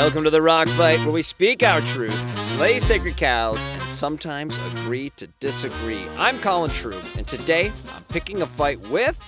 [0.00, 4.58] Welcome to the Rock Fight, where we speak our truth, slay sacred cows, and sometimes
[4.72, 6.08] agree to disagree.
[6.16, 9.20] I'm Colin True, and today I'm picking a fight with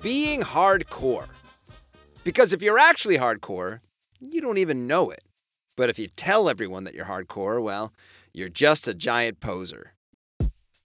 [0.00, 1.26] being hardcore.
[2.22, 3.80] Because if you're actually hardcore,
[4.20, 5.22] you don't even know it.
[5.76, 7.92] But if you tell everyone that you're hardcore, well,
[8.32, 9.94] you're just a giant poser.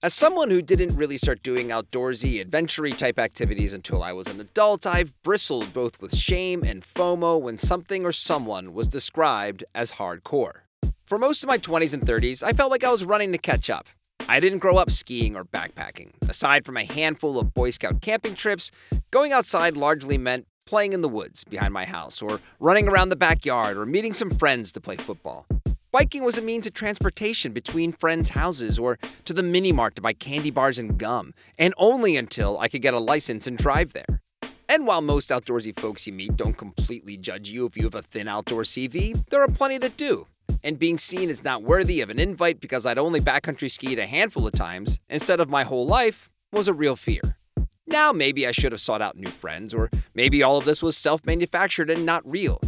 [0.00, 4.38] As someone who didn't really start doing outdoorsy, adventure type activities until I was an
[4.38, 9.90] adult, I've bristled both with shame and FOMO when something or someone was described as
[9.92, 10.60] hardcore.
[11.04, 13.68] For most of my 20s and 30s, I felt like I was running to catch
[13.68, 13.88] up.
[14.28, 16.12] I didn't grow up skiing or backpacking.
[16.28, 18.70] Aside from a handful of Boy Scout camping trips,
[19.10, 23.16] going outside largely meant playing in the woods behind my house, or running around the
[23.16, 25.44] backyard, or meeting some friends to play football.
[25.90, 30.02] Biking was a means of transportation between friends' houses or to the mini mart to
[30.02, 33.94] buy candy bars and gum, and only until I could get a license and drive
[33.94, 34.20] there.
[34.68, 38.02] And while most outdoorsy folks you meet don't completely judge you if you have a
[38.02, 40.26] thin outdoor CV, there are plenty that do.
[40.62, 44.06] And being seen as not worthy of an invite because I'd only backcountry skied a
[44.06, 47.38] handful of times instead of my whole life was a real fear.
[47.86, 50.98] Now, maybe I should have sought out new friends, or maybe all of this was
[50.98, 52.60] self manufactured and not real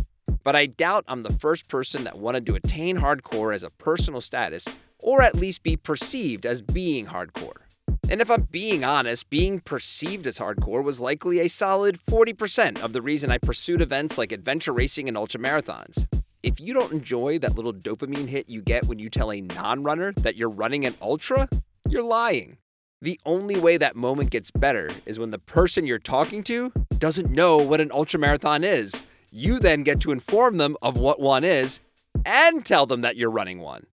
[0.43, 4.21] but I doubt I'm the first person that wanted to attain hardcore as a personal
[4.21, 4.67] status,
[4.99, 7.63] or at least be perceived as being hardcore.
[8.09, 12.93] And if I'm being honest, being perceived as hardcore was likely a solid 40% of
[12.93, 16.07] the reason I pursued events like adventure racing and ultramarathons.
[16.43, 19.85] If you don't enjoy that little dopamine hit you get when you tell a non
[19.85, 21.49] runner that you're running an ultra,
[21.89, 22.57] you're lying.
[23.03, 27.31] The only way that moment gets better is when the person you're talking to doesn't
[27.31, 31.81] know what an ultramarathon is you then get to inform them of what one is
[32.25, 33.87] and tell them that you're running one.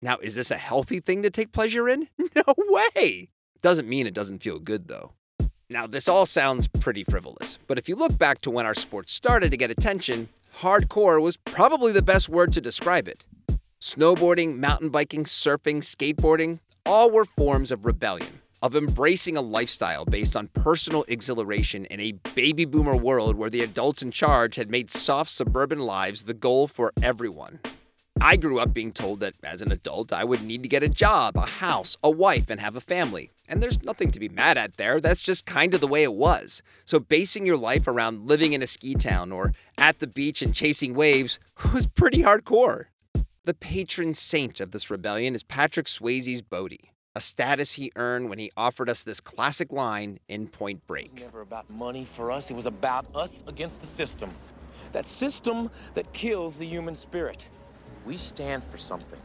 [0.00, 2.08] Now, is this a healthy thing to take pleasure in?
[2.34, 3.28] No way!
[3.60, 5.12] Doesn't mean it doesn't feel good, though.
[5.70, 9.08] Now, this all sounds pretty frivolous, but if you look back to when our sport
[9.08, 13.24] started to get attention, hardcore was probably the best word to describe it.
[13.80, 20.36] Snowboarding, mountain biking, surfing, skateboarding, all were forms of rebellion of embracing a lifestyle based
[20.36, 24.90] on personal exhilaration in a baby boomer world where the adults in charge had made
[24.90, 27.58] soft suburban lives the goal for everyone.
[28.20, 30.88] I grew up being told that as an adult, I would need to get a
[30.88, 33.32] job, a house, a wife, and have a family.
[33.48, 35.00] And there's nothing to be mad at there.
[35.00, 36.62] That's just kind of the way it was.
[36.84, 40.54] So, basing your life around living in a ski town or at the beach and
[40.54, 41.40] chasing waves
[41.74, 42.84] was pretty hardcore.
[43.44, 48.38] The patron saint of this rebellion is Patrick Swayze's Bodhi a status he earned when
[48.38, 51.06] he offered us this classic line in Point Break.
[51.06, 54.30] It was never about money for us, it was about us against the system.
[54.92, 57.48] That system that kills the human spirit.
[58.04, 59.20] We stand for something.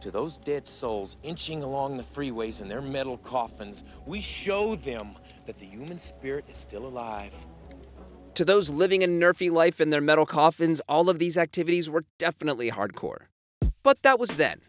[0.00, 5.10] To those dead souls inching along the freeways in their metal coffins, we show them
[5.46, 7.32] that the human spirit is still alive.
[8.34, 12.04] To those living a nerfy life in their metal coffins, all of these activities were
[12.18, 13.26] definitely hardcore.
[13.84, 14.60] But that was then.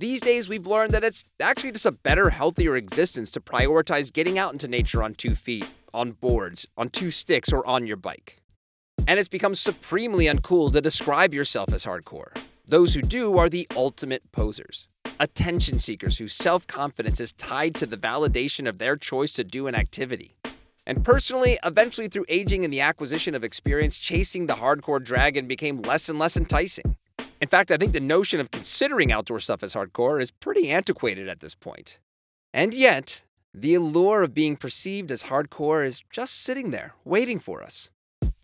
[0.00, 4.38] These days, we've learned that it's actually just a better, healthier existence to prioritize getting
[4.38, 8.40] out into nature on two feet, on boards, on two sticks, or on your bike.
[9.06, 12.34] And it's become supremely uncool to describe yourself as hardcore.
[12.64, 14.88] Those who do are the ultimate posers.
[15.18, 19.66] Attention seekers whose self confidence is tied to the validation of their choice to do
[19.66, 20.34] an activity.
[20.86, 25.82] And personally, eventually through aging and the acquisition of experience, chasing the hardcore dragon became
[25.82, 26.96] less and less enticing.
[27.40, 31.26] In fact, I think the notion of considering outdoor stuff as hardcore is pretty antiquated
[31.28, 31.98] at this point.
[32.52, 33.22] And yet,
[33.54, 37.90] the allure of being perceived as hardcore is just sitting there, waiting for us.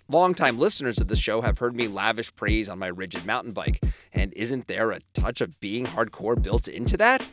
[0.08, 3.84] Longtime listeners of the show have heard me lavish praise on my rigid mountain bike,
[4.12, 7.28] and isn't there a touch of being hardcore built into that?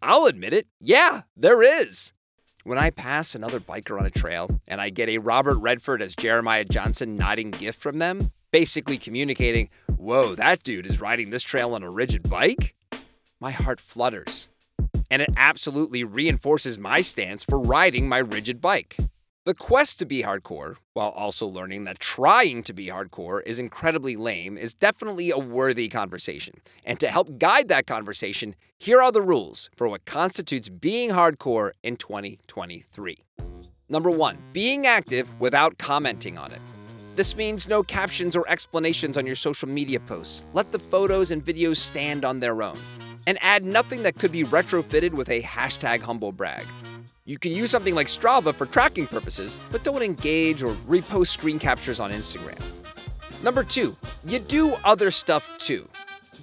[0.00, 2.12] I'll admit it, yeah, there is.
[2.62, 6.14] When I pass another biker on a trail and I get a Robert Redford as
[6.14, 11.74] Jeremiah Johnson nodding gift from them, basically communicating, whoa, that dude is riding this trail
[11.74, 12.72] on a rigid bike?
[13.40, 14.48] My heart flutters.
[15.10, 18.96] And it absolutely reinforces my stance for riding my rigid bike.
[19.44, 24.14] The quest to be hardcore, while also learning that trying to be hardcore is incredibly
[24.14, 26.54] lame, is definitely a worthy conversation.
[26.84, 31.72] And to help guide that conversation, here are the rules for what constitutes being hardcore
[31.82, 33.18] in 2023.
[33.88, 36.60] Number one, being active without commenting on it.
[37.16, 40.42] This means no captions or explanations on your social media posts.
[40.52, 42.76] Let the photos and videos stand on their own.
[43.28, 46.64] And add nothing that could be retrofitted with a hashtag humblebrag.
[47.24, 51.60] You can use something like Strava for tracking purposes, but don't engage or repost screen
[51.60, 52.60] captures on Instagram.
[53.44, 55.88] Number two, you do other stuff too.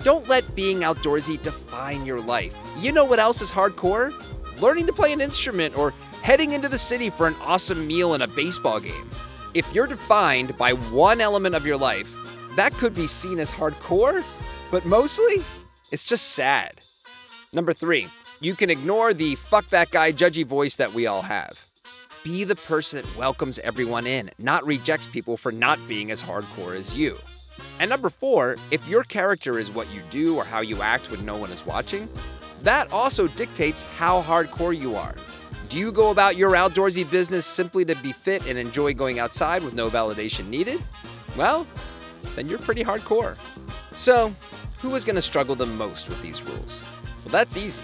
[0.04, 2.56] Don't let being outdoorsy define your life.
[2.78, 4.14] You know what else is hardcore?
[4.62, 8.24] Learning to play an instrument or heading into the city for an awesome meal and
[8.24, 9.10] a baseball game.
[9.54, 12.10] If you're defined by one element of your life,
[12.56, 14.24] that could be seen as hardcore,
[14.70, 15.44] but mostly
[15.92, 16.80] it's just sad.
[17.52, 18.08] Number three,
[18.40, 21.68] you can ignore the fuck that guy judgy voice that we all have.
[22.24, 26.78] Be the person that welcomes everyone in, not rejects people for not being as hardcore
[26.78, 27.18] as you.
[27.80, 31.26] And number four, if your character is what you do or how you act when
[31.26, 32.08] no one is watching,
[32.64, 35.16] that also dictates how hardcore you are.
[35.72, 39.64] Do you go about your outdoorsy business simply to be fit and enjoy going outside
[39.64, 40.84] with no validation needed?
[41.38, 41.66] Well,
[42.36, 43.38] then you're pretty hardcore.
[43.94, 44.36] So,
[44.80, 46.84] who is going to struggle the most with these rules?
[47.24, 47.84] Well, that's easy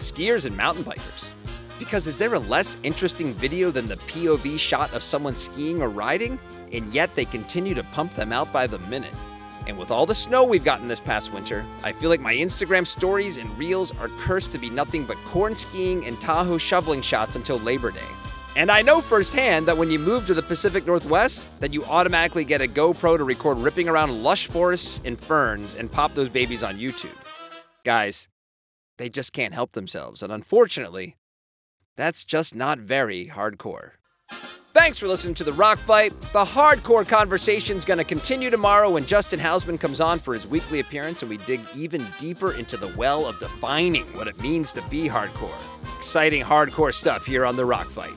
[0.00, 1.30] skiers and mountain bikers.
[1.78, 5.88] Because is there a less interesting video than the POV shot of someone skiing or
[5.88, 6.38] riding?
[6.74, 9.14] And yet they continue to pump them out by the minute.
[9.66, 12.86] And with all the snow we've gotten this past winter, I feel like my Instagram
[12.86, 17.36] stories and reels are cursed to be nothing but corn skiing and Tahoe shoveling shots
[17.36, 18.00] until Labor Day.
[18.56, 22.44] And I know firsthand that when you move to the Pacific Northwest, that you automatically
[22.44, 26.62] get a GoPro to record ripping around lush forests and ferns and pop those babies
[26.62, 27.16] on YouTube.
[27.84, 28.28] Guys,
[28.96, 31.16] they just can't help themselves, and unfortunately,
[31.96, 33.92] that's just not very hardcore.
[34.74, 36.12] Thanks for listening to The Rock Fight.
[36.32, 40.80] The hardcore conversation's going to continue tomorrow when Justin Housman comes on for his weekly
[40.80, 44.82] appearance and we dig even deeper into the well of defining what it means to
[44.88, 45.54] be hardcore.
[45.96, 48.14] Exciting hardcore stuff here on The Rock Fight.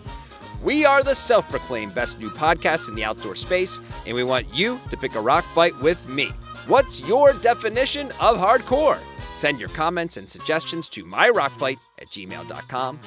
[0.64, 4.52] We are the self proclaimed best new podcast in the outdoor space, and we want
[4.52, 6.30] you to pick a rock fight with me.
[6.66, 8.98] What's your definition of hardcore?
[9.36, 13.00] Send your comments and suggestions to myrockfight at gmail.com.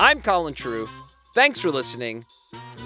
[0.00, 0.88] I'm Colin True.
[1.34, 2.24] Thanks for listening.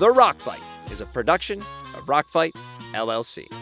[0.00, 2.56] The Rock Fight is a production of Rock Fight
[2.94, 3.52] LLC.